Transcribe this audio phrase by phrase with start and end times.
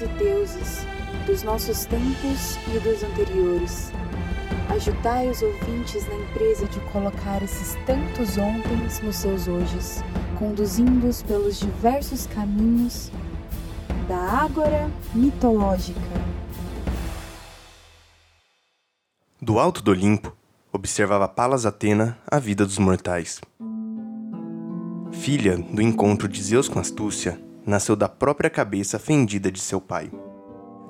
[0.00, 0.86] e deuses,
[1.26, 3.92] dos nossos tempos e dos anteriores.
[4.68, 10.04] Ajudai os ouvintes na empresa de colocar esses tantos ontens nos seus hojes,
[10.38, 13.10] conduzindo-os pelos diversos caminhos
[14.06, 16.00] da Ágora mitológica.
[19.40, 20.36] Do alto do Olimpo,
[20.72, 23.40] observava Palas Atena a vida dos mortais.
[25.12, 30.10] Filha do encontro de Zeus com Astúcia, nasceu da própria cabeça fendida de seu pai,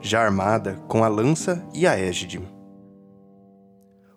[0.00, 2.40] já armada com a lança e a égide.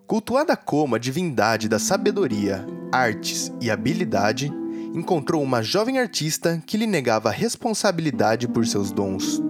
[0.06, 4.52] Cultuada como a divindade da sabedoria, artes e habilidade,
[4.94, 9.42] encontrou uma jovem artista que lhe negava responsabilidade por seus dons.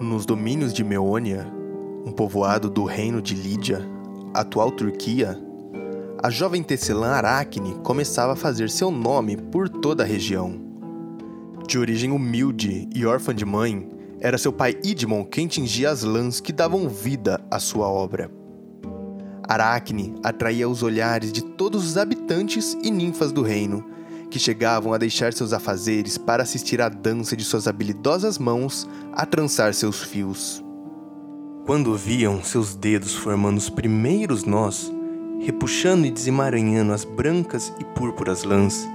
[0.00, 1.57] Nos domínios de Meônia,
[2.04, 3.86] um povoado do reino de Lídia,
[4.34, 5.38] atual Turquia,
[6.20, 10.60] a jovem tecelã Aracne começava a fazer seu nome por toda a região.
[11.66, 13.88] De origem humilde e órfã de mãe,
[14.20, 18.30] era seu pai Idmon quem tingia as lãs que davam vida à sua obra.
[19.46, 23.84] Aracne atraía os olhares de todos os habitantes e ninfas do reino,
[24.28, 29.24] que chegavam a deixar seus afazeres para assistir à dança de suas habilidosas mãos a
[29.24, 30.62] trançar seus fios.
[31.68, 34.90] Quando viam seus dedos formando os primeiros nós,
[35.38, 38.88] repuxando e desemaranhando as brancas e púrpuras lãs,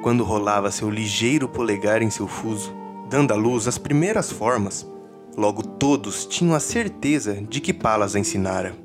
[0.00, 2.72] quando rolava seu ligeiro polegar em seu fuso,
[3.08, 4.86] dando à luz as primeiras formas,
[5.36, 8.76] logo todos tinham a certeza de que Palas a ensinara.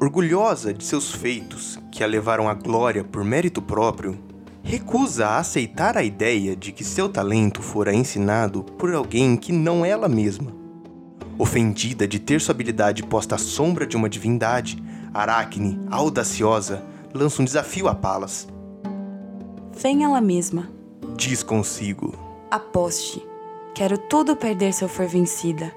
[0.00, 4.18] Orgulhosa de seus feitos, que a levaram à glória por mérito próprio,
[4.62, 9.84] recusa a aceitar a ideia de que seu talento fora ensinado por alguém que não
[9.84, 10.61] ela mesma.
[11.42, 14.80] Ofendida de ter sua habilidade posta à sombra de uma divindade,
[15.12, 18.46] Aracne, audaciosa, lança um desafio a Palas.
[19.76, 20.70] Vem ela mesma.
[21.16, 22.14] Diz consigo.
[22.48, 23.26] Aposte.
[23.74, 25.74] Quero tudo perder se eu for vencida.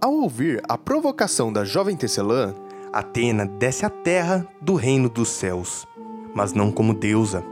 [0.00, 2.52] Ao ouvir a provocação da jovem tecelã,
[2.92, 5.86] Atena desce à terra do reino dos céus,
[6.34, 7.44] mas não como deusa.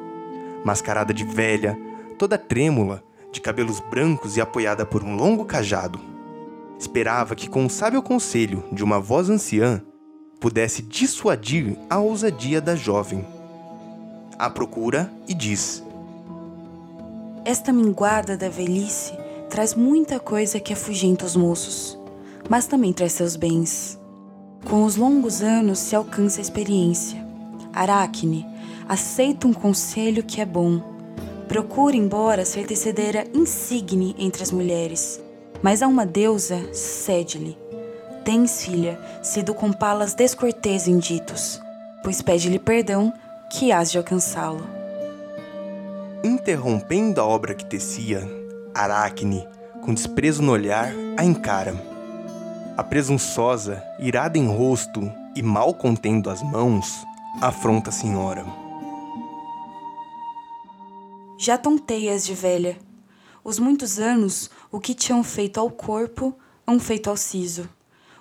[0.64, 1.78] Mascarada de velha,
[2.18, 3.05] toda trêmula,
[3.36, 6.00] de cabelos brancos e apoiada por um longo cajado.
[6.78, 9.82] Esperava que, com o sábio conselho de uma voz anciã,
[10.40, 13.26] pudesse dissuadir a ousadia da jovem.
[14.38, 15.82] A procura e diz:
[17.44, 19.12] Esta minguada da velhice
[19.50, 21.98] traz muita coisa que afugenta os moços,
[22.48, 23.98] mas também traz seus bens.
[24.64, 27.24] Com os longos anos se alcança a experiência.
[27.72, 28.46] Aracne,
[28.88, 30.95] aceita um conselho que é bom.
[31.48, 35.20] Procura, embora ser tecedeira insigne entre as mulheres,
[35.62, 37.56] mas a uma deusa cede-lhe
[38.26, 41.62] tens, filha, sido com palas descortês em ditos,
[42.02, 43.12] pois pede-lhe perdão,
[43.48, 44.66] que hás de alcançá-lo.
[46.24, 48.28] Interrompendo a obra que tecia,
[48.74, 49.46] Aracne,
[49.80, 51.72] com desprezo no olhar, a encara.
[52.76, 57.04] A presunçosa, irada em rosto e mal contendo as mãos,
[57.40, 58.44] afronta a senhora.
[61.38, 62.78] Já tonteias de velha.
[63.44, 66.34] Os muitos anos, o que tinham feito ao corpo,
[66.66, 67.68] hão feito ao siso.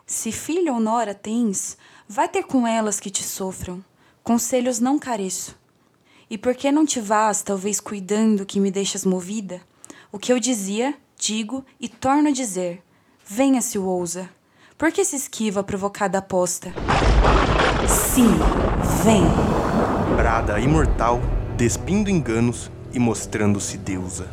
[0.05, 1.77] Se filho ou nora tens,
[2.09, 3.83] vai ter com elas que te sofram.
[4.21, 5.57] Conselhos não careço.
[6.29, 9.61] E por que não te vás, talvez cuidando que me deixas movida?
[10.11, 12.83] O que eu dizia, digo e torno a dizer.
[13.25, 14.29] Venha se o ousa.
[14.77, 16.73] Por que se esquiva a provocada aposta?
[17.87, 18.27] Sim,
[19.03, 19.23] vem!
[20.17, 21.21] Brada imortal,
[21.55, 24.29] despindo enganos e mostrando-se deusa.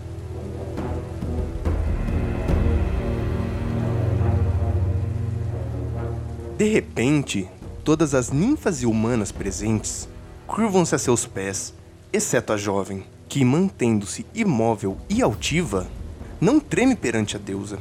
[6.57, 7.49] De repente,
[7.83, 10.09] todas as ninfas e humanas presentes
[10.47, 11.75] curvam-se a seus pés,
[12.13, 15.89] exceto a jovem, que, mantendo-se imóvel e altiva,
[16.41, 17.79] não treme perante a deusa.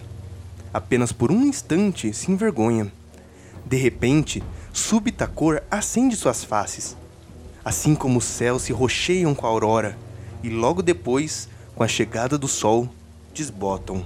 [0.73, 2.91] Apenas por um instante se envergonha.
[3.63, 4.41] De repente,
[4.73, 6.97] súbita cor acende suas faces,
[7.63, 9.95] assim como os céus se rocheiam com a aurora,
[10.43, 12.89] e logo depois, com a chegada do sol,
[13.33, 14.05] desbotam.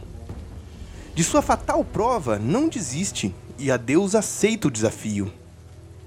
[1.14, 5.32] De sua fatal prova, não desiste e a Deus aceita o desafio.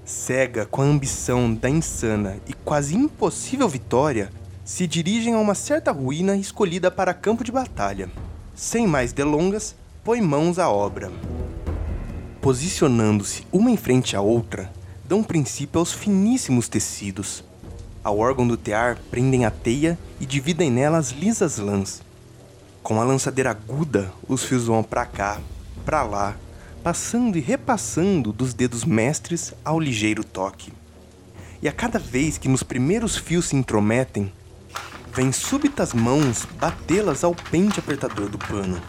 [0.05, 4.31] Cega com a ambição da insana e quase impossível vitória,
[4.63, 8.09] se dirigem a uma certa ruína escolhida para campo de batalha.
[8.55, 11.11] Sem mais delongas, põe mãos à obra.
[12.41, 14.71] Posicionando-se uma em frente à outra,
[15.05, 17.43] dão princípio aos finíssimos tecidos.
[18.03, 22.01] Ao órgão do tear prendem a teia e dividem nela as lisas lãs.
[22.81, 25.39] Com a lançadeira aguda, os fios vão para cá,
[25.85, 26.35] para lá,
[26.81, 30.71] passando e repassando dos dedos mestres ao ligeiro toque.
[31.61, 34.31] E a cada vez que nos primeiros fios se intrometem,
[35.13, 38.81] vem súbitas mãos batê-las ao pente apertador do pano.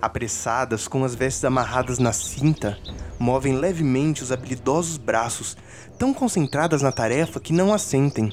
[0.00, 2.78] Apressadas, com as vestes amarradas na cinta,
[3.18, 5.56] movem levemente os habilidosos braços,
[5.98, 8.32] tão concentradas na tarefa que não assentem.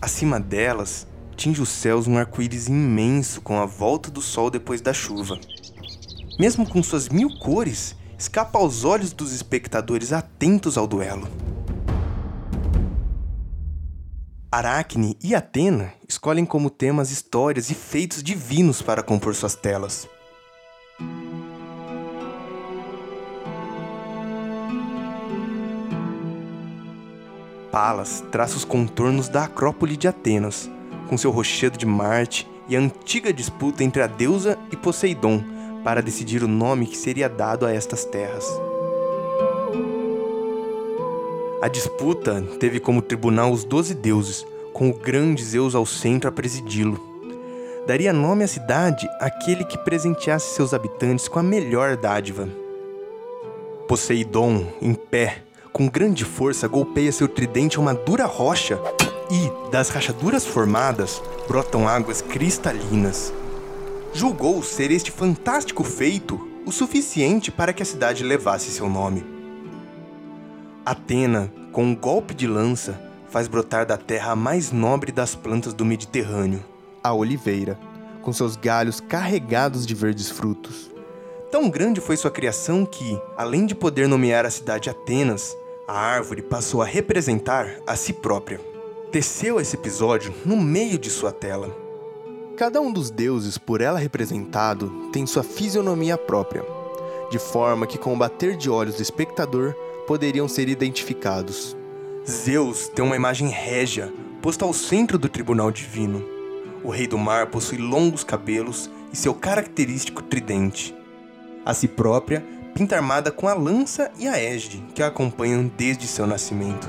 [0.00, 1.06] Acima delas,
[1.36, 5.38] tinge os céus um arco-íris imenso com a volta do sol depois da chuva.
[6.38, 11.28] Mesmo com suas mil cores, escapa aos olhos dos espectadores atentos ao duelo.
[14.50, 20.08] Aracne e Atena escolhem como temas histórias e feitos divinos para compor suas telas.
[27.76, 30.70] Palas traça os contornos da Acrópole de Atenas,
[31.10, 35.44] com seu rochedo de Marte e a antiga disputa entre a deusa e Poseidon
[35.84, 38.46] para decidir o nome que seria dado a estas terras.
[41.60, 46.32] A disputa teve como tribunal os doze deuses, com o grande Zeus ao centro a
[46.32, 46.98] presidi-lo.
[47.86, 52.48] Daria nome à cidade aquele que presenteasse seus habitantes com a melhor dádiva.
[53.86, 55.42] Poseidon, em pé,
[55.76, 58.80] com grande força golpeia seu tridente a uma dura rocha
[59.30, 63.30] e, das rachaduras formadas, brotam águas cristalinas.
[64.14, 69.22] Julgou ser este fantástico feito o suficiente para que a cidade levasse seu nome.
[70.82, 72.98] Atena, com um golpe de lança,
[73.28, 76.64] faz brotar da terra a mais nobre das plantas do Mediterrâneo,
[77.04, 77.78] a oliveira,
[78.22, 80.90] com seus galhos carregados de verdes frutos.
[81.52, 85.54] Tão grande foi sua criação que, além de poder nomear a cidade Atenas,
[85.86, 88.60] a árvore passou a representar a si própria.
[89.12, 91.76] Teceu esse episódio no meio de sua tela.
[92.56, 96.64] Cada um dos deuses por ela representado tem sua fisionomia própria,
[97.30, 99.74] de forma que com o bater de olhos do espectador
[100.08, 101.76] poderiam ser identificados.
[102.28, 104.12] Zeus tem uma imagem régia,
[104.42, 106.24] posta ao centro do tribunal divino.
[106.82, 110.92] O rei do mar possui longos cabelos e seu característico tridente.
[111.64, 112.44] A si própria,
[112.76, 116.86] pinta armada com a lança e a égide, que a acompanham desde seu nascimento.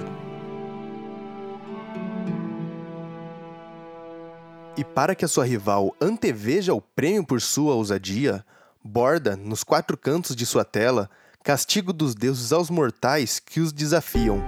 [4.76, 8.44] E para que a sua rival anteveja o prêmio por sua ousadia,
[8.84, 11.10] borda, nos quatro cantos de sua tela,
[11.42, 14.44] castigo dos deuses aos mortais que os desafiam.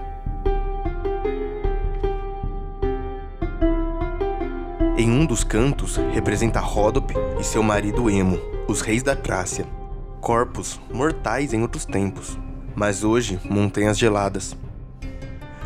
[4.98, 8.38] Em um dos cantos representa Ródope e seu marido Emo,
[8.68, 9.79] os reis da Trácia.
[10.22, 12.38] Corpos mortais em outros tempos,
[12.76, 14.56] mas hoje montanhas geladas.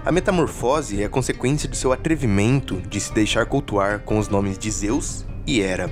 [0.05, 4.57] A metamorfose é a consequência de seu atrevimento de se deixar cultuar com os nomes
[4.57, 5.91] de Zeus e Hera.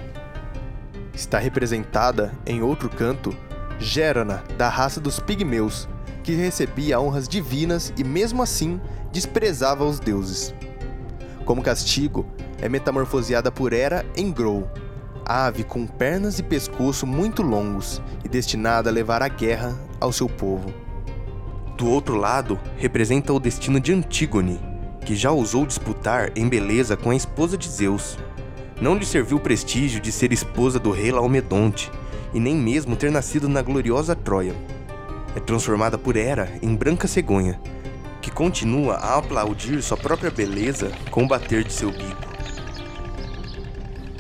[1.14, 3.36] Está representada, em outro canto,
[3.80, 5.90] Gérana, da raça dos pigmeus,
[6.24, 8.80] que recebia honras divinas e mesmo assim
[9.12, 10.54] desprezava os deuses.
[11.46, 12.28] Como castigo,
[12.62, 14.70] é metamorfoseada por Hera em Grou,
[15.32, 20.28] ave com pernas e pescoço muito longos e destinada a levar a guerra ao seu
[20.28, 20.74] povo.
[21.78, 24.60] Do outro lado, representa o destino de Antígone,
[25.06, 28.18] que já ousou disputar em beleza com a esposa de Zeus.
[28.80, 31.92] Não lhe serviu o prestígio de ser esposa do rei Laomedonte,
[32.34, 34.56] e nem mesmo ter nascido na gloriosa Troia.
[35.36, 37.60] É transformada por Hera em branca cegonha,
[38.22, 42.31] que continua a aplaudir sua própria beleza com o bater de seu bico.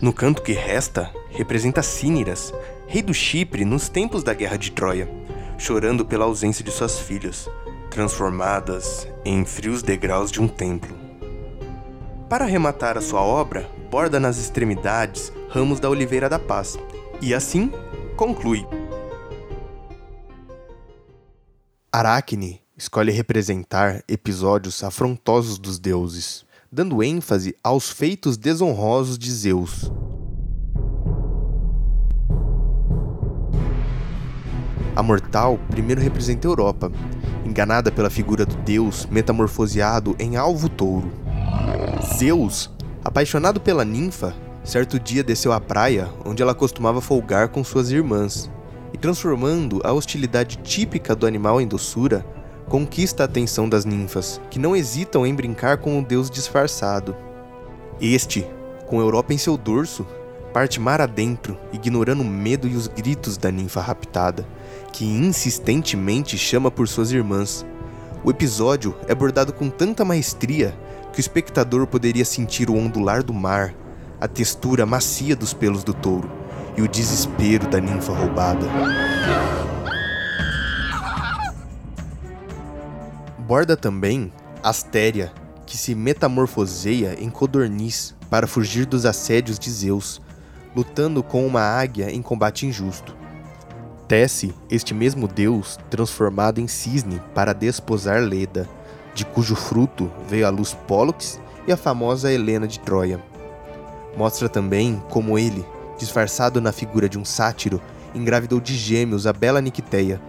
[0.01, 2.51] No canto que resta, representa Cíniras,
[2.87, 5.07] rei do Chipre nos tempos da Guerra de Troia,
[5.59, 7.47] chorando pela ausência de suas filhas,
[7.91, 10.97] transformadas em frios degraus de um templo.
[12.27, 16.79] Para arrematar a sua obra, borda nas extremidades ramos da oliveira da paz,
[17.21, 17.71] e assim
[18.17, 18.65] conclui.
[21.91, 29.91] Aracne escolhe representar episódios afrontosos dos deuses, dando ênfase aos feitos desonrosos de Zeus.
[34.95, 36.91] A mortal primeiro representa a Europa,
[37.45, 41.11] enganada pela figura do deus metamorfoseado em alvo touro.
[42.17, 42.69] Zeus,
[43.03, 48.49] apaixonado pela ninfa, Certo dia desceu à praia, onde ela costumava folgar com suas irmãs,
[48.93, 52.23] e transformando a hostilidade típica do animal em doçura,
[52.71, 57.13] conquista a atenção das ninfas, que não hesitam em brincar com o deus disfarçado.
[57.99, 58.47] Este,
[58.87, 60.07] com a Europa em seu dorso,
[60.53, 64.47] parte mar adentro, ignorando o medo e os gritos da ninfa raptada,
[64.93, 67.65] que insistentemente chama por suas irmãs.
[68.23, 70.73] O episódio é abordado com tanta maestria
[71.11, 73.75] que o espectador poderia sentir o ondular do mar,
[74.17, 76.31] a textura macia dos pelos do touro
[76.77, 78.65] e o desespero da ninfa roubada.
[83.51, 84.31] Aborda também
[84.63, 85.29] Astéria,
[85.65, 90.21] que se metamorfoseia em codorniz para fugir dos assédios de Zeus,
[90.73, 93.13] lutando com uma águia em combate injusto.
[94.07, 98.69] Tece este mesmo deus transformado em cisne para desposar Leda,
[99.13, 103.21] de cujo fruto veio a luz Pólux e a famosa Helena de Troia.
[104.15, 105.65] Mostra também como ele,
[105.99, 107.81] disfarçado na figura de um sátiro,
[108.15, 110.21] engravidou de gêmeos a bela Nicteia.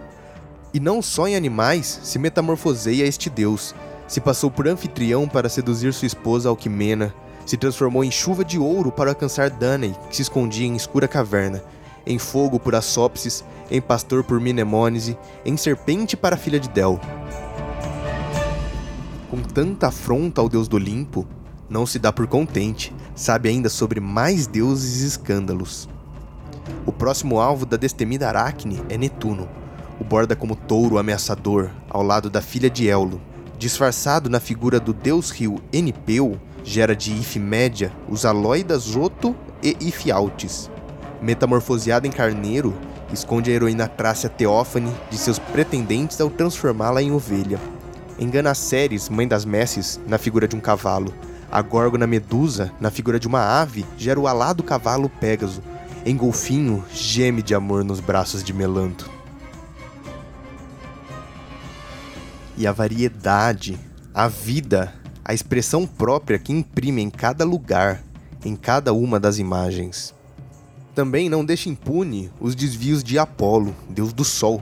[0.73, 3.75] E não só em animais se metamorfoseia este deus,
[4.07, 7.13] se passou por anfitrião para seduzir sua esposa Alquimena,
[7.45, 11.63] se transformou em chuva de ouro para alcançar Danae, que se escondia em escura caverna,
[12.07, 15.15] em fogo por Assópsis, em pastor por Minemônese,
[15.45, 16.99] em serpente para a filha de Del.
[19.29, 21.27] Com tanta afronta ao deus do Olimpo,
[21.69, 25.87] não se dá por contente, sabe ainda sobre mais deuses e escândalos.
[26.83, 29.47] O próximo alvo da destemida Aracne é Netuno,
[29.99, 33.21] o borda como touro ameaçador ao lado da filha de Éolo.
[33.57, 40.09] Disfarçado na figura do deus-rio Enipeu, gera de If média os Aloidas Joto e If
[40.11, 40.69] Altis.
[41.21, 42.73] Metamorfoseada em carneiro,
[43.13, 47.59] esconde a heroína Trácia Teófane de seus pretendentes ao transformá-la em ovelha.
[48.19, 51.13] Engana Ceres, mãe das Messes, na figura de um cavalo.
[51.51, 55.61] A Górgona Medusa, na figura de uma ave, gera o alado cavalo Pégaso.
[56.05, 59.12] Em Golfinho, geme de amor nos braços de Melanto.
[62.55, 63.79] E a variedade,
[64.13, 64.93] a vida,
[65.25, 68.03] a expressão própria que imprime em cada lugar,
[68.45, 70.13] em cada uma das imagens.
[70.93, 74.61] Também não deixa impune os desvios de Apolo, deus do sol,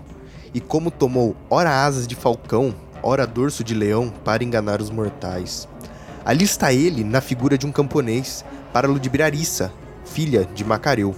[0.54, 5.68] e como tomou ora asas de falcão, ora dorso de leão para enganar os mortais.
[6.24, 9.74] Ali está ele na figura de um camponês para ludibriar Issa,
[10.06, 11.14] filha de Macareu.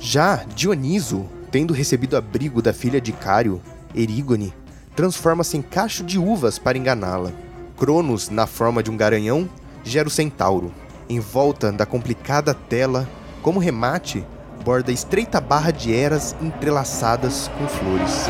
[0.00, 3.60] Já Dioniso, tendo recebido abrigo da filha de Cário,
[3.94, 4.54] Erígone,
[4.94, 7.32] transforma-se em cacho de uvas para enganá-la.
[7.76, 9.48] Cronos, na forma de um garanhão,
[9.82, 10.72] gera o centauro.
[11.08, 13.08] Em volta da complicada tela,
[13.42, 14.24] como remate,
[14.64, 18.26] borda estreita barra de eras entrelaçadas com flores.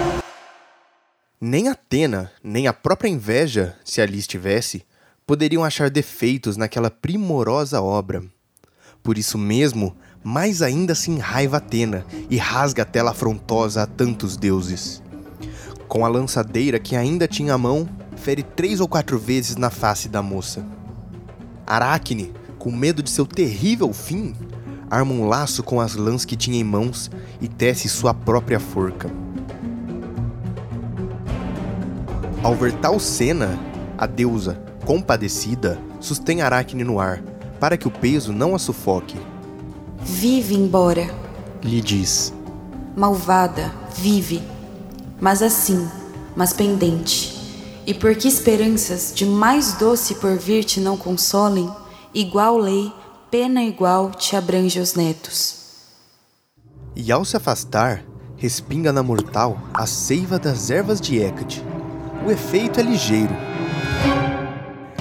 [1.41, 4.85] Nem Atena, nem a própria inveja, se ali estivesse,
[5.27, 8.25] poderiam achar defeitos naquela primorosa obra.
[9.03, 14.39] Por isso mesmo, mais ainda se enraiva Atena e rasga a tela afrontosa a tantos
[14.39, 15.03] deuses.
[15.89, 20.09] Com a lançadeira que ainda tinha à mão, fere três ou quatro vezes na face
[20.09, 20.65] da moça.
[21.67, 24.35] Aracne, com medo de seu terrível fim,
[24.91, 27.11] arma um laço com as lãs que tinha em mãos
[27.41, 29.11] e tece sua própria forca.
[32.43, 33.59] Ao ver tal cena,
[33.97, 37.23] a deusa, compadecida, sustém Aracne no ar,
[37.59, 39.17] para que o peso não a sufoque.
[39.99, 41.09] Vive embora,
[41.63, 42.35] lhe diz.
[42.95, 44.43] Malvada, vive,
[45.21, 45.89] mas assim,
[46.37, 47.35] mas pendente.
[47.87, 51.71] E por que esperanças de mais doce por vir te não consolem,
[52.15, 52.93] igual lei
[53.35, 55.57] pena igual te abrange os netos.
[56.95, 58.05] E ao se afastar,
[58.37, 61.61] respinga na mortal a seiva das ervas de Hecate.
[62.25, 63.35] O efeito é ligeiro.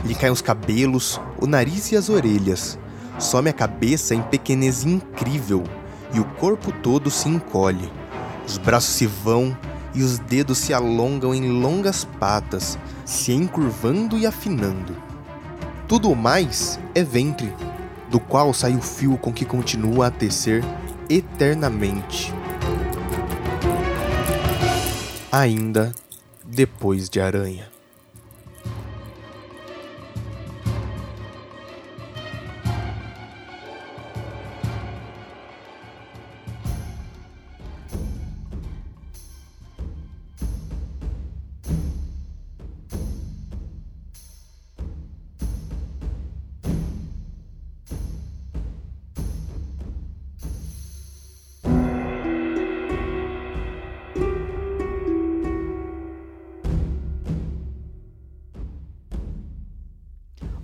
[0.03, 2.79] Lhe caem os cabelos, o nariz e as orelhas.
[3.19, 5.63] Some a cabeça em pequenez incrível
[6.11, 7.91] e o corpo todo se encolhe.
[8.47, 9.55] Os braços se vão
[9.93, 14.95] e os dedos se alongam em longas patas, se encurvando e afinando.
[15.87, 17.53] Tudo o mais é ventre,
[18.09, 20.63] do qual sai o fio com que continua a tecer
[21.09, 22.33] eternamente.
[25.31, 25.93] Ainda
[26.43, 27.72] depois de aranha.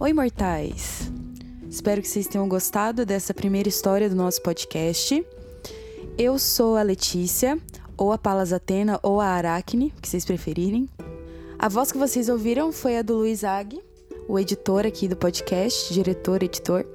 [0.02, 1.12] Oi, mortais!
[1.70, 5.26] Espero que vocês tenham gostado dessa primeira história do nosso podcast.
[6.18, 7.60] Eu sou a Letícia,
[7.98, 10.88] ou a Palas Atena, ou a Aracne, que vocês preferirem.
[11.60, 13.78] A voz que vocês ouviram foi a do Luiz Ag,
[14.26, 16.86] o editor aqui do podcast, diretor, editor.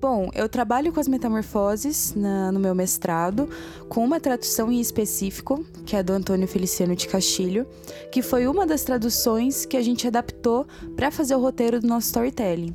[0.00, 3.50] Bom, eu trabalho com as metamorfoses na, no meu mestrado,
[3.86, 7.66] com uma tradução em específico, que é do Antônio Feliciano de Castilho,
[8.10, 10.66] que foi uma das traduções que a gente adaptou
[10.96, 12.74] para fazer o roteiro do nosso storytelling.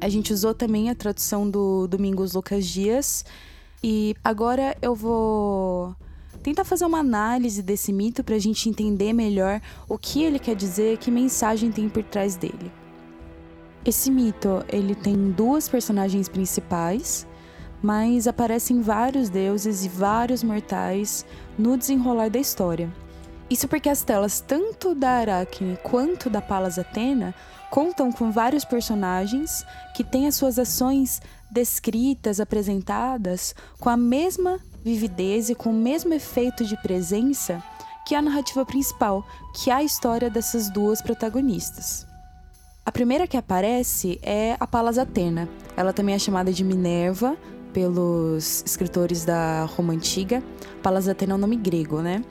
[0.00, 3.24] A gente usou também a tradução do Domingos Lucas Dias,
[3.80, 5.94] e agora eu vou
[6.42, 10.56] tenta fazer uma análise desse mito para a gente entender melhor o que ele quer
[10.56, 12.83] dizer, que mensagem tem por trás dele.
[13.84, 17.26] Esse mito ele tem duas personagens principais,
[17.82, 21.26] mas aparecem vários deuses e vários mortais
[21.58, 22.90] no desenrolar da história.
[23.50, 27.34] Isso porque as telas tanto da Aracne quanto da Palas Atena
[27.70, 35.50] contam com vários personagens que têm as suas ações descritas, apresentadas com a mesma vividez
[35.50, 37.62] e com o mesmo efeito de presença
[38.06, 42.13] que a narrativa principal, que é a história dessas duas protagonistas.
[42.86, 45.48] A primeira que aparece é a Palas Atena.
[45.74, 47.34] Ela também é chamada de Minerva
[47.72, 50.42] pelos escritores da Roma Antiga.
[50.82, 52.22] Palas Atena é um nome grego, né?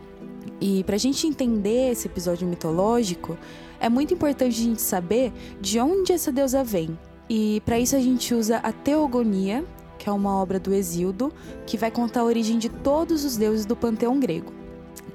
[0.62, 3.36] E para a gente entender esse episódio mitológico,
[3.80, 7.00] é muito importante a gente saber de onde essa deusa vem.
[7.28, 9.66] E para isso a gente usa a Teogonia,
[9.98, 11.34] que é uma obra do Exildo,
[11.66, 14.54] que vai contar a origem de todos os deuses do panteão grego.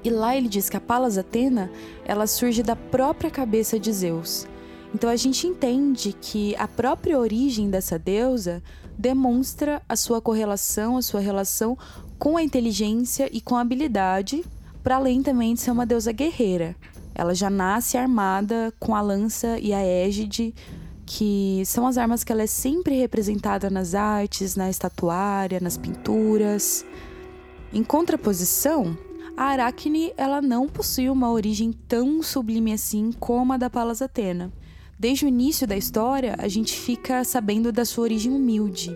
[0.03, 1.71] E lá ele diz que a Palas Atena,
[2.03, 4.45] ela surge da própria cabeça de Zeus.
[4.93, 8.61] Então a gente entende que a própria origem dessa deusa
[8.97, 11.77] demonstra a sua correlação, a sua relação
[12.17, 14.43] com a inteligência e com a habilidade,
[14.83, 16.75] para além também de ser uma deusa guerreira.
[17.13, 20.53] Ela já nasce armada com a lança e a égide,
[21.05, 26.85] que são as armas que ela é sempre representada nas artes, na estatuária, nas pinturas.
[27.71, 28.97] Em contraposição,
[29.35, 34.51] a Aracne ela não possui uma origem tão sublime assim como a da Palas Atena.
[34.99, 38.93] Desde o início da história, a gente fica sabendo da sua origem humilde.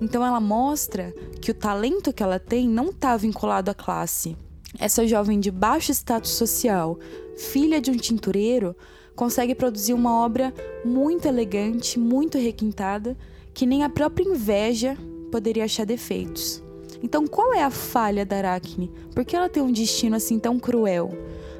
[0.00, 4.36] Então ela mostra que o talento que ela tem não está vinculado à classe.
[4.78, 6.96] Essa jovem de baixo status social,
[7.36, 8.76] filha de um tintureiro,
[9.16, 10.54] consegue produzir uma obra
[10.84, 13.18] muito elegante, muito requintada,
[13.52, 14.96] que nem a própria inveja
[15.32, 16.62] poderia achar defeitos.
[17.02, 18.92] Então, qual é a falha da Aracne?
[19.12, 21.10] Por que ela tem um destino assim tão cruel?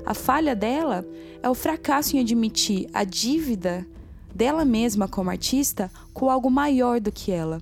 [0.04, 1.04] A falha dela
[1.42, 3.86] é o fracasso em admitir a dívida
[4.34, 7.60] dela mesma como artista com algo maior do que ela.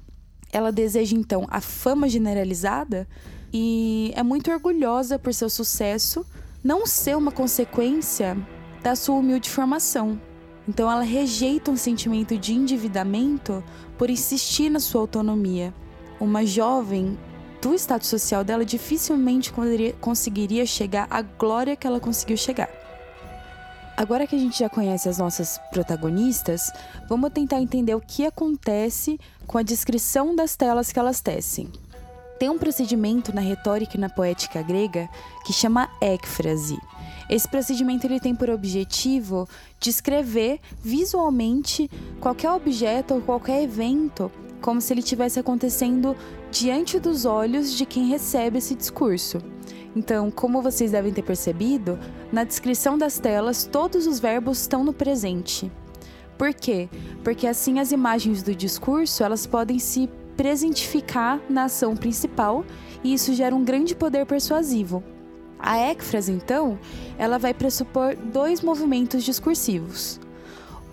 [0.53, 3.07] Ela deseja então a fama generalizada
[3.53, 6.25] e é muito orgulhosa por seu sucesso
[6.63, 8.37] não ser uma consequência
[8.83, 10.21] da sua humilde formação.
[10.67, 13.65] Então ela rejeita um sentimento de endividamento
[13.97, 15.73] por insistir na sua autonomia.
[16.21, 17.19] Uma jovem
[17.61, 19.53] do status social dela dificilmente
[20.01, 22.69] conseguiria chegar à glória que ela conseguiu chegar.
[23.97, 26.71] Agora que a gente já conhece as nossas protagonistas,
[27.09, 31.69] vamos tentar entender o que acontece com a descrição das telas que elas tecem.
[32.39, 35.09] Tem um procedimento na retórica e na poética grega
[35.45, 36.79] que chama écfrase.
[37.29, 44.93] Esse procedimento ele tem por objetivo descrever visualmente qualquer objeto ou qualquer evento como se
[44.93, 46.17] ele estivesse acontecendo
[46.51, 49.39] diante dos olhos de quem recebe esse discurso.
[49.95, 51.99] Então, como vocês devem ter percebido,
[52.33, 55.71] na descrição das telas todos os verbos estão no presente.
[56.37, 56.89] Por quê?
[57.25, 62.65] Porque assim as imagens do discurso, elas podem se presentificar na ação principal
[63.03, 65.03] e isso gera um grande poder persuasivo.
[65.59, 66.79] A écfrase, então,
[67.19, 70.21] ela vai pressupor dois movimentos discursivos.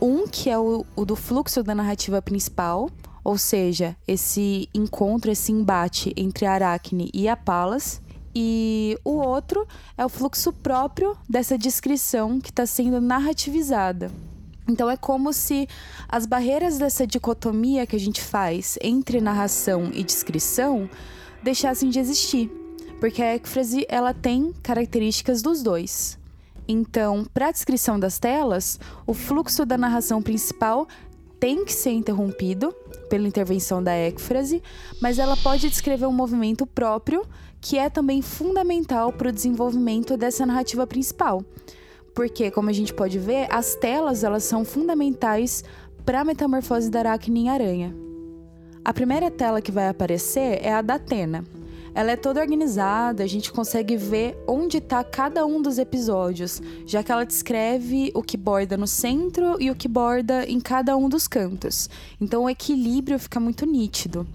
[0.01, 2.89] Um que é o, o do fluxo da narrativa principal,
[3.23, 8.01] ou seja, esse encontro, esse embate entre a Aracne e a Palas,
[8.35, 9.65] e o outro
[9.97, 14.11] é o fluxo próprio dessa descrição que está sendo narrativizada.
[14.67, 15.67] Então é como se
[16.09, 20.89] as barreiras dessa dicotomia que a gente faz entre narração e descrição
[21.43, 22.51] deixassem de existir,
[23.05, 26.17] porque a ecfrase ela tem características dos dois.
[26.67, 30.87] Então, para a descrição das telas, o fluxo da narração principal
[31.39, 32.73] tem que ser interrompido
[33.07, 34.59] pela intervenção da ecfrase,
[34.99, 37.23] mas ela pode descrever um movimento próprio
[37.61, 41.43] que é também fundamental para o desenvolvimento dessa narrativa principal.
[42.15, 45.63] Porque, como a gente pode ver, as telas elas são fundamentais
[46.03, 47.95] para a metamorfose da aracne em aranha.
[48.83, 51.43] A primeira tela que vai aparecer é a da Atena.
[51.95, 57.01] Ela é toda organizada, a gente consegue ver onde está cada um dos episódios, já
[57.01, 61.07] que ela descreve o que borda no centro e o que borda em cada um
[61.07, 61.89] dos cantos.
[62.19, 64.27] Então o equilíbrio fica muito nítido.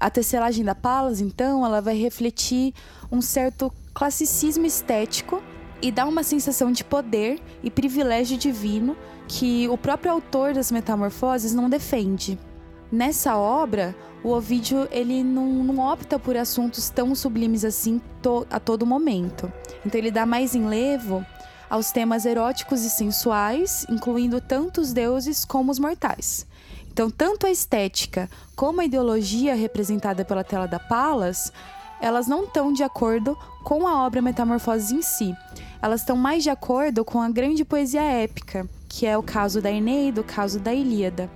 [0.00, 2.72] A tecelagem da Palas, então, ela vai refletir
[3.10, 5.42] um certo classicismo estético
[5.82, 8.96] e dá uma sensação de poder e privilégio divino
[9.28, 12.38] que o próprio autor das Metamorfoses não defende.
[12.92, 18.60] Nessa obra, o Ovídio ele não, não opta por assuntos tão sublimes assim to, a
[18.60, 19.50] todo momento.
[19.84, 21.24] Então ele dá mais enlevo
[21.70, 26.46] aos temas eróticos e sensuais, incluindo tanto os deuses como os mortais.
[26.92, 31.50] Então, tanto a estética como a ideologia representada pela tela da Palas
[32.02, 35.32] elas não estão de acordo com a obra Metamorfose em si.
[35.80, 39.70] Elas estão mais de acordo com a grande poesia épica, que é o caso da
[39.70, 41.30] Eneida, o caso da Ilíada.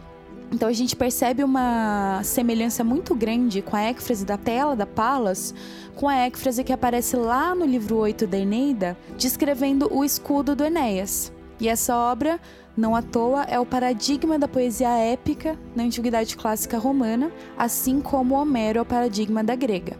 [0.50, 5.52] Então a gente percebe uma semelhança muito grande com a écfrase da tela da Palas,
[5.94, 10.64] com a écfrase que aparece lá no livro 8 da Eneida, descrevendo o escudo do
[10.64, 11.32] Enéas.
[11.58, 12.38] E essa obra,
[12.76, 18.34] não à toa, é o paradigma da poesia épica na antiguidade clássica romana, assim como
[18.34, 19.96] Homero é o paradigma da grega.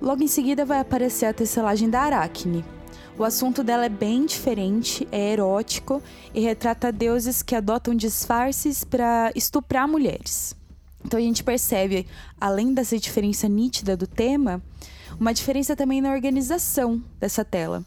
[0.00, 2.64] Logo em seguida vai aparecer a tecelagem da Aracne,
[3.16, 6.02] o assunto dela é bem diferente, é erótico
[6.34, 10.54] e retrata deuses que adotam disfarces para estuprar mulheres.
[11.04, 12.06] Então a gente percebe,
[12.40, 14.60] além dessa diferença nítida do tema,
[15.20, 17.84] uma diferença também na organização dessa tela.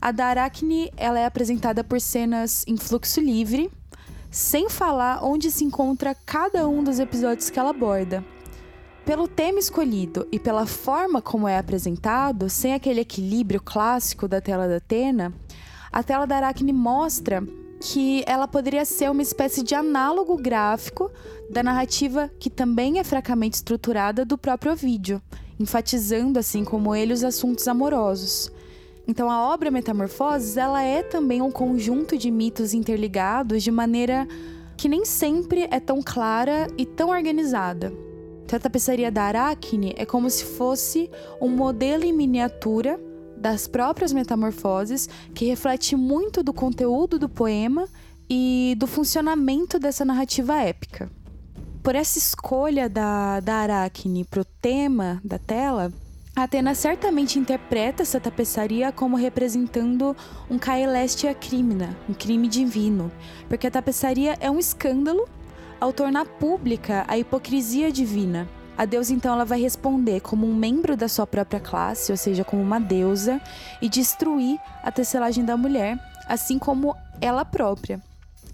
[0.00, 3.70] A da Aracne ela é apresentada por cenas em fluxo livre,
[4.30, 8.24] sem falar onde se encontra cada um dos episódios que ela aborda.
[9.04, 14.66] Pelo tema escolhido e pela forma como é apresentado, sem aquele equilíbrio clássico da tela
[14.66, 15.30] da Atena,
[15.92, 17.46] a tela da Aracne mostra
[17.82, 21.10] que ela poderia ser uma espécie de análogo gráfico
[21.50, 25.20] da narrativa que também é fracamente estruturada do próprio vídeo,
[25.60, 28.50] enfatizando assim como ele os assuntos amorosos.
[29.06, 34.26] Então a obra Metamorfoses, ela é também um conjunto de mitos interligados de maneira
[34.78, 37.92] que nem sempre é tão clara e tão organizada.
[38.44, 43.00] Então, a tapeçaria da Aracne é como se fosse um modelo em miniatura
[43.36, 47.88] das próprias metamorfoses que reflete muito do conteúdo do poema
[48.28, 51.10] e do funcionamento dessa narrativa épica.
[51.82, 55.92] Por essa escolha da, da Aracne para o tema da tela,
[56.34, 60.16] Atena certamente interpreta essa tapeçaria como representando
[60.50, 63.12] um caelestia crimina, um crime divino,
[63.48, 65.28] porque a tapeçaria é um escândalo
[65.84, 68.48] ao tornar pública a hipocrisia divina.
[68.74, 72.42] A deusa então ela vai responder como um membro da sua própria classe, ou seja,
[72.42, 73.38] como uma deusa,
[73.82, 78.00] e destruir a tecelagem da mulher, assim como ela própria.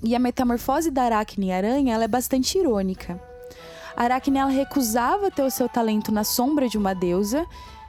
[0.02, 3.20] E a metamorfose da Aracne aranha ela é bastante irônica.
[3.96, 7.46] A Aracne ela recusava ter o seu talento na sombra de uma deusa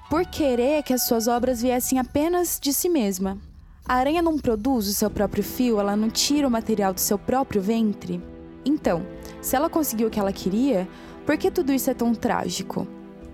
[0.07, 3.39] por querer que as suas obras viessem apenas de si mesma.
[3.87, 7.17] A aranha não produz o seu próprio fio, ela não tira o material do seu
[7.17, 8.21] próprio ventre.
[8.65, 9.05] Então,
[9.41, 10.87] se ela conseguiu o que ela queria,
[11.25, 12.87] por que tudo isso é tão trágico?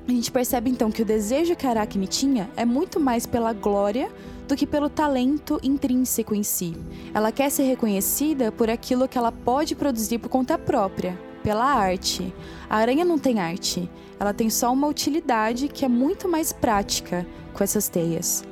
[0.08, 4.10] A gente percebe então que o desejo que Aracne tinha é muito mais pela glória
[4.48, 6.74] do que pelo talento intrínseco em si.
[7.14, 12.34] Ela quer ser reconhecida por aquilo que ela pode produzir por conta própria, pela arte.
[12.70, 17.28] A aranha não tem arte, ela tem só uma utilidade que é muito mais prática
[17.54, 18.46] com essas teias.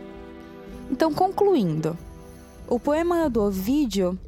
[0.92, 1.98] Então, concluindo,
[2.68, 4.20] o poema do Ovídio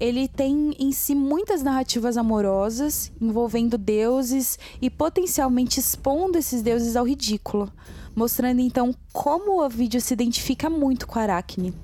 [0.00, 7.06] ele tem em si muitas narrativas amorosas envolvendo deuses e potencialmente expondo esses deuses ao
[7.06, 7.70] ridículo,
[8.16, 11.74] mostrando então como o Ovídio se identifica muito com Aracne.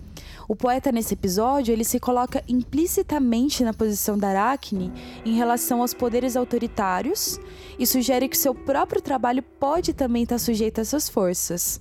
[0.49, 4.93] O poeta nesse episódio ele se coloca implicitamente na posição da Aracne
[5.25, 7.39] em relação aos poderes autoritários
[7.79, 11.81] e sugere que seu próprio trabalho pode também estar sujeito a essas forças.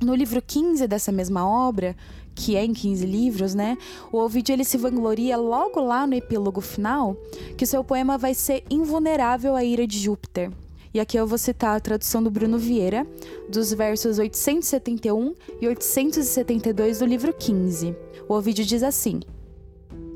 [0.00, 1.94] No livro 15 dessa mesma obra,
[2.38, 3.76] que é em 15 livros, né?
[4.12, 7.16] O Ovidio ele se vangloria logo lá no epílogo final
[7.56, 10.52] que seu poema vai ser invulnerável à ira de Júpiter.
[10.94, 13.04] E aqui eu vou citar a tradução do Bruno Vieira,
[13.50, 17.94] dos versos 871 e 872 do livro 15.
[18.28, 19.20] O Ovidio diz assim: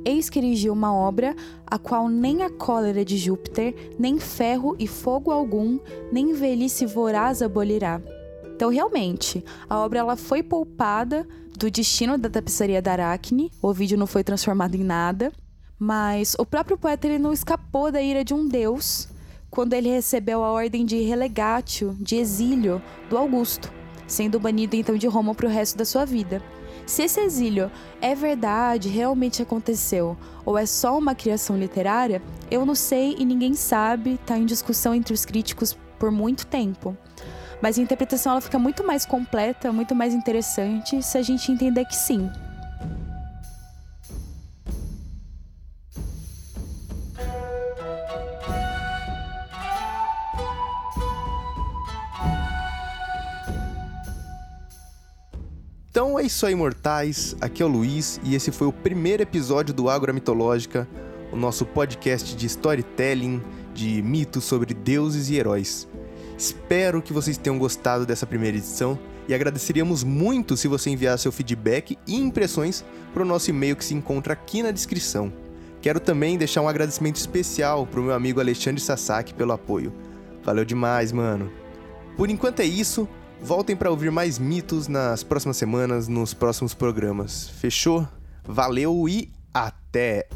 [0.04, 1.34] Eis que erigi uma obra
[1.66, 5.78] a qual nem a cólera de Júpiter, nem ferro e fogo algum,
[6.12, 8.00] nem velhice voraz abolirá.
[8.54, 13.50] Então, realmente, a obra ela foi poupada do destino da tapeçaria da Aracne.
[13.60, 15.32] O vídeo não foi transformado em nada.
[15.78, 19.08] Mas o próprio poeta ele não escapou da ira de um deus
[19.50, 23.70] quando ele recebeu a ordem de relegatio, de exílio, do Augusto,
[24.06, 26.40] sendo banido então de Roma para o resto da sua vida.
[26.86, 32.74] Se esse exílio é verdade, realmente aconteceu, ou é só uma criação literária, eu não
[32.74, 36.96] sei e ninguém sabe, está em discussão entre os críticos por muito tempo.
[37.62, 41.84] Mas a interpretação ela fica muito mais completa, muito mais interessante se a gente entender
[41.84, 42.28] que sim.
[55.88, 57.36] Então é isso aí, mortais.
[57.40, 60.88] Aqui é o Luiz e esse foi o primeiro episódio do Ágora Mitológica,
[61.30, 63.40] o nosso podcast de storytelling,
[63.72, 65.86] de mitos sobre deuses e heróis.
[66.42, 71.30] Espero que vocês tenham gostado dessa primeira edição e agradeceríamos muito se você enviar seu
[71.30, 75.32] feedback e impressões para o nosso e-mail que se encontra aqui na descrição.
[75.80, 79.92] Quero também deixar um agradecimento especial para o meu amigo Alexandre Sasaki pelo apoio.
[80.42, 81.48] Valeu demais, mano.
[82.16, 83.08] Por enquanto é isso.
[83.40, 87.50] Voltem para ouvir mais mitos nas próximas semanas, nos próximos programas.
[87.50, 88.04] Fechou?
[88.44, 90.26] Valeu e até!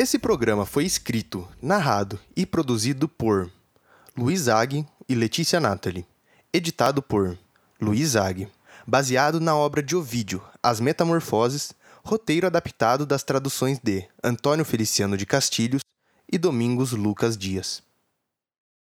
[0.00, 3.50] Esse programa foi escrito, narrado e produzido por
[4.16, 6.06] Luiz Zag e Letícia Natali.
[6.52, 7.36] Editado por
[7.80, 8.48] Luiz Zag.
[8.86, 11.72] Baseado na obra de Ovídio, As Metamorfoses,
[12.04, 15.82] roteiro adaptado das traduções de Antônio Feliciano de Castilhos
[16.30, 17.82] e Domingos Lucas Dias.